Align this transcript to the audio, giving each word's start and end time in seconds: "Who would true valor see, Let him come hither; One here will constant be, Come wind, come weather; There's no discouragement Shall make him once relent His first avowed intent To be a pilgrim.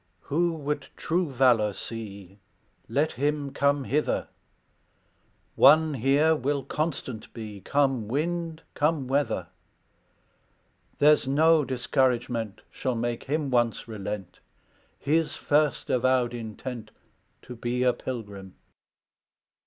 "Who 0.21 0.53
would 0.53 0.87
true 0.97 1.31
valor 1.31 1.73
see, 1.73 2.39
Let 2.89 3.11
him 3.11 3.51
come 3.51 3.83
hither; 3.83 4.29
One 5.55 5.93
here 5.93 6.35
will 6.35 6.63
constant 6.63 7.31
be, 7.35 7.61
Come 7.61 8.07
wind, 8.07 8.63
come 8.73 9.07
weather; 9.07 9.49
There's 10.97 11.27
no 11.27 11.63
discouragement 11.63 12.61
Shall 12.71 12.95
make 12.95 13.25
him 13.25 13.51
once 13.51 13.87
relent 13.87 14.39
His 14.97 15.35
first 15.35 15.91
avowed 15.91 16.33
intent 16.33 16.89
To 17.43 17.55
be 17.55 17.83
a 17.83 17.93
pilgrim. 17.93 18.55